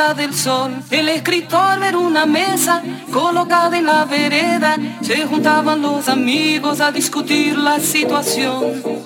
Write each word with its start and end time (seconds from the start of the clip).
del 0.00 0.34
sol. 0.34 0.72
El 0.90 1.10
escritor 1.10 1.82
era 1.84 1.98
una 1.98 2.24
mesa 2.24 2.82
colocada 3.12 3.76
en 3.76 3.84
la 3.84 4.06
vereda. 4.06 4.76
Se 5.02 5.26
juntaban 5.26 5.82
los 5.82 6.08
amigos 6.08 6.80
a 6.80 6.90
discutir 6.90 7.56
la 7.56 7.78
situación. 7.78 8.99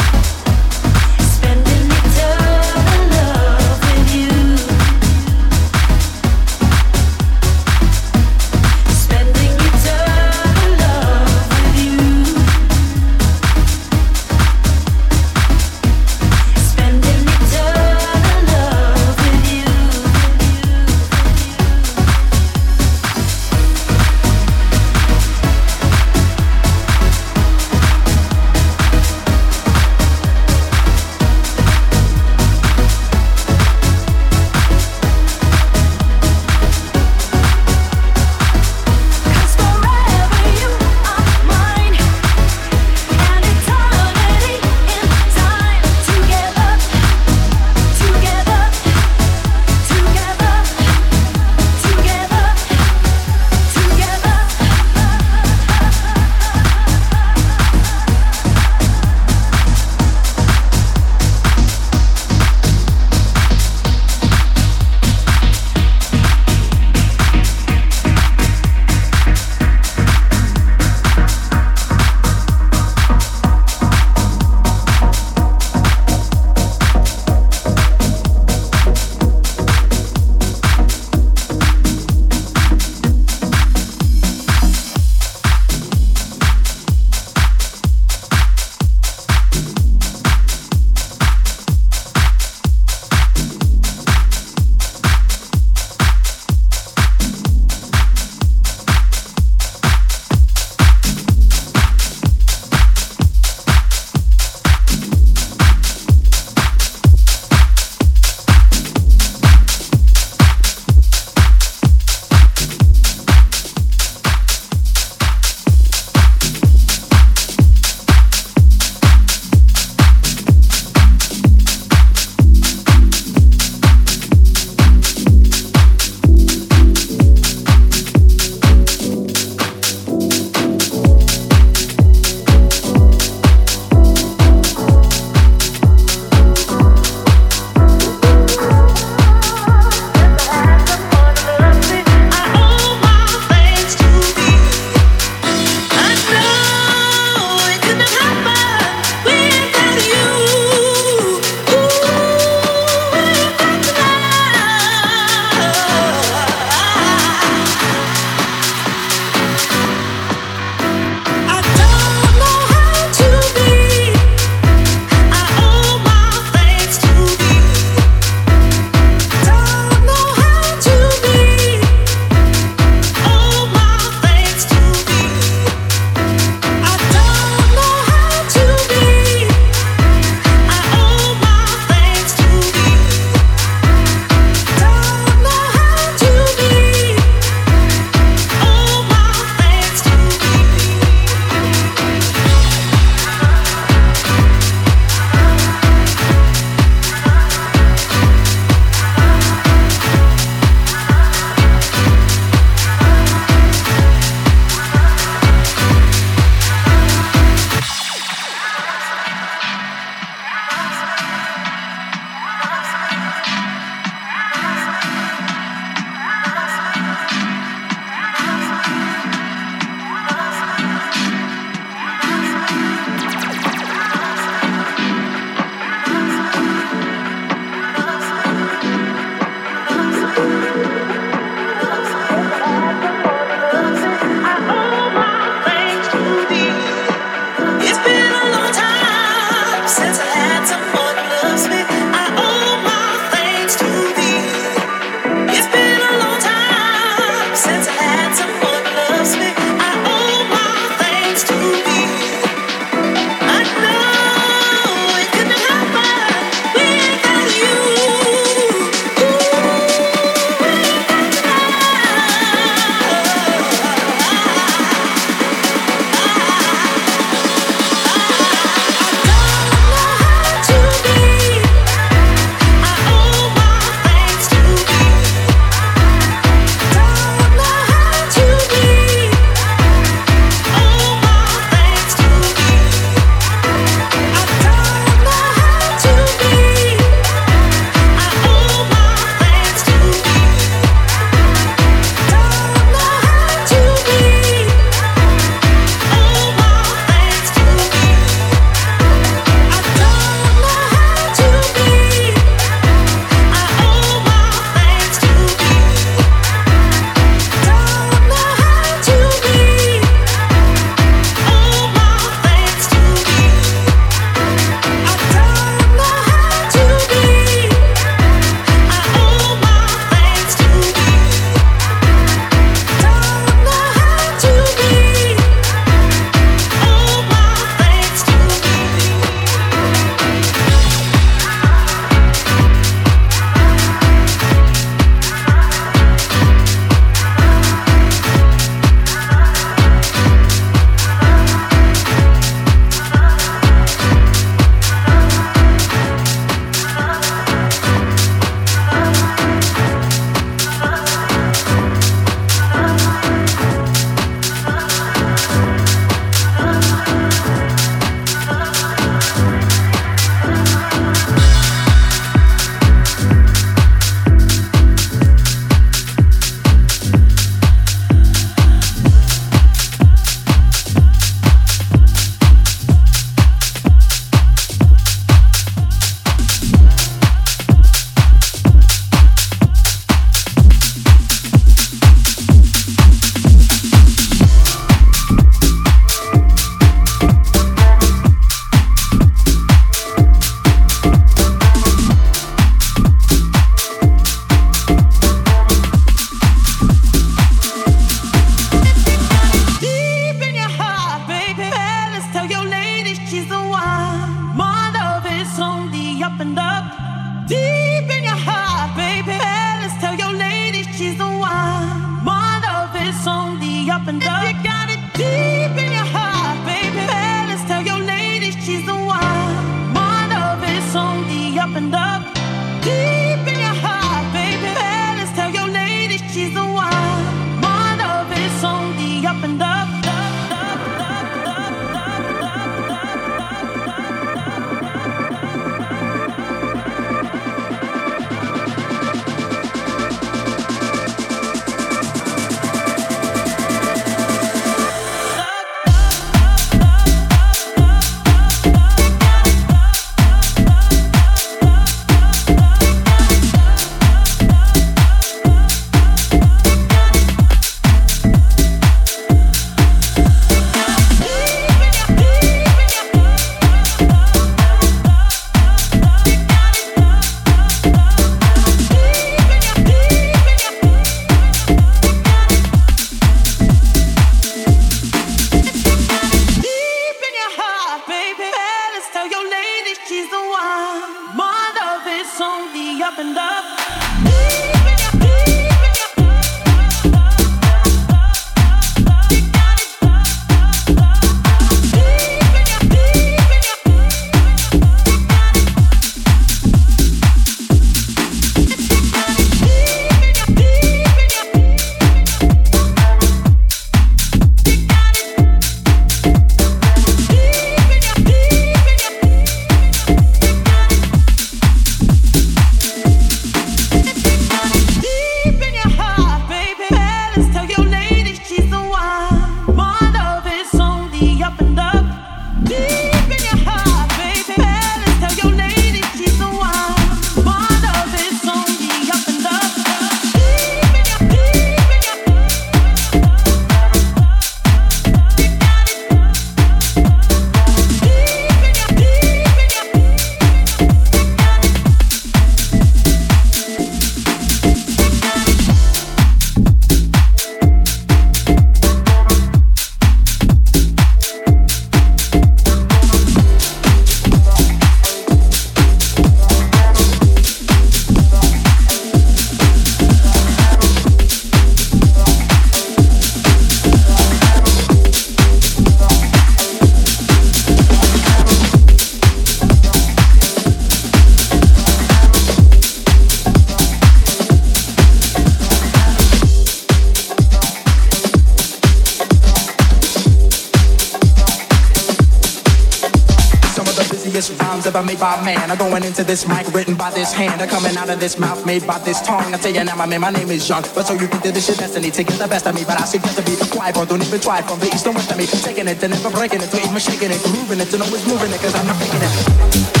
By 585.21 585.43
man. 585.43 585.69
I'm 585.69 585.77
going 585.77 586.03
into 586.03 586.23
this 586.23 586.47
mic 586.47 586.67
written 586.73 586.95
by 586.95 587.11
this 587.11 587.33
hand. 587.33 587.61
I'm 587.61 587.69
coming 587.69 587.95
out 587.97 588.09
of 588.09 588.19
this 588.19 588.37
mouth 588.37 588.65
made 588.65 588.85
by 588.87 588.97
this 588.99 589.21
tongue. 589.21 589.53
I 589.53 589.57
tell 589.57 589.73
you 589.73 589.83
now, 589.83 589.95
my 589.95 590.05
man, 590.05 590.21
my 590.21 590.31
name 590.31 590.49
is 590.49 590.67
Young. 590.67 590.83
But 590.95 591.05
so 591.07 591.13
you 591.13 591.27
can 591.27 591.41
do 591.41 591.51
this 591.51 591.67
shit 591.67 591.77
destiny 591.77 592.11
to 592.11 592.23
get 592.23 592.39
the 592.39 592.47
best 592.47 592.65
of 592.65 592.75
me. 592.75 592.83
But 592.85 592.99
I 592.99 593.05
suggest 593.05 593.37
to 593.37 593.43
be 593.43 593.55
quiet, 593.69 593.95
bro. 593.95 594.05
Don't 594.05 594.21
even 594.21 594.39
try 594.39 594.61
from 594.61 594.79
the 594.79 594.87
east 594.87 595.05
and 595.05 595.15
west 595.15 595.31
of 595.31 595.37
me. 595.37 595.45
Taking 595.45 595.87
it 595.87 596.01
and 596.03 596.13
never 596.13 596.29
breaking 596.29 596.61
it, 596.61 596.69
to 596.71 596.77
even 596.77 596.99
shaking 596.99 597.31
it, 597.31 597.41
grooving 597.43 597.79
it, 597.79 597.93
and 597.93 598.03
always 598.03 598.25
moving 598.27 598.51
it, 598.51 598.59
cause 598.59 598.75
I'm 598.75 598.87
not 598.87 598.97
faking 598.97 599.21
it. 599.21 600.00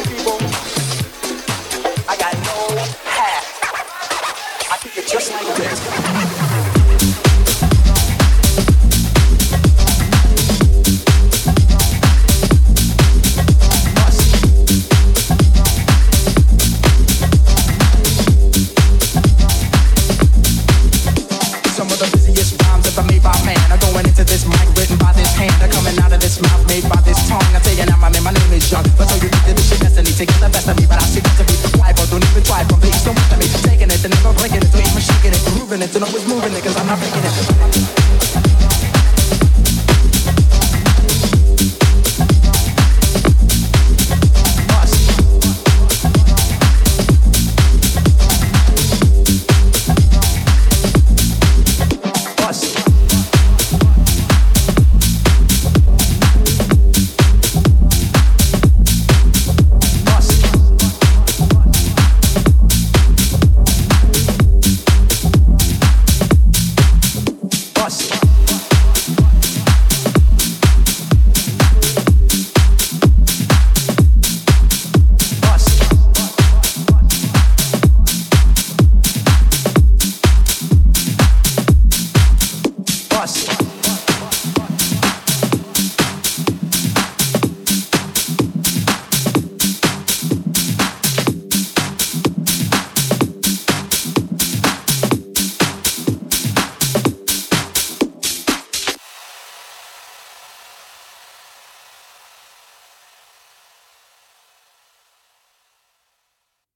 Just 0.00 0.26
like 0.26 0.41